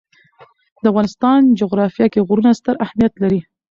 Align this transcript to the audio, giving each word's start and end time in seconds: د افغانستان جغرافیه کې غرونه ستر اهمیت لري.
د 0.81 0.83
افغانستان 0.91 1.39
جغرافیه 1.59 2.07
کې 2.13 2.25
غرونه 2.27 2.51
ستر 2.59 2.75
اهمیت 2.85 3.13
لري. 3.23 3.39